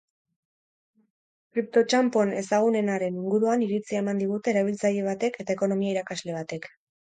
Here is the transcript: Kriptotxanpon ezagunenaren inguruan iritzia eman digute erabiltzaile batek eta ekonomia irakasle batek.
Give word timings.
Kriptotxanpon 1.57 2.31
ezagunenaren 2.39 3.21
inguruan 3.25 3.67
iritzia 3.67 4.03
eman 4.07 4.25
digute 4.25 4.55
erabiltzaile 4.57 5.07
batek 5.13 5.41
eta 5.47 5.59
ekonomia 5.59 5.95
irakasle 5.97 6.41
batek. 6.43 6.71